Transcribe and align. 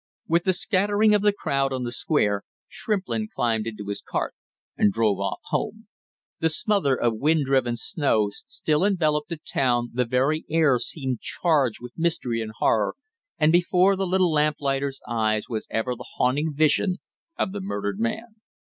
With 0.27 0.45
the 0.45 0.53
scattering 0.53 1.13
of 1.13 1.21
the 1.21 1.31
crowd 1.31 1.71
on 1.71 1.83
the 1.83 1.91
Square, 1.91 2.41
Shrimplin 2.67 3.27
climbed 3.31 3.67
into 3.67 3.85
his 3.87 4.01
cart 4.01 4.33
and 4.75 4.91
drove 4.91 5.19
off 5.19 5.41
home. 5.49 5.89
The 6.39 6.49
smother 6.49 6.95
of 6.99 7.17
wind 7.19 7.45
driven 7.45 7.75
snow 7.75 8.31
still 8.31 8.83
enveloped 8.83 9.29
the, 9.29 9.37
town, 9.37 9.91
the 9.93 10.05
very 10.05 10.43
air 10.49 10.79
seemed 10.79 11.19
charged 11.21 11.81
with 11.83 11.99
mystery 11.99 12.41
and 12.41 12.51
horror, 12.57 12.95
and 13.37 13.51
before 13.51 13.95
the 13.95 14.07
little 14.07 14.31
lamplighter's 14.31 15.01
eyes 15.07 15.47
was 15.47 15.67
ever 15.69 15.93
the 15.95 16.07
haunting 16.15 16.51
vision 16.51 16.97
of 17.37 17.51
the 17.51 17.61
murdered 17.61 17.99
man. 17.99 18.41